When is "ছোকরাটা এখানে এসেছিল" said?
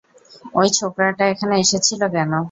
0.77-2.01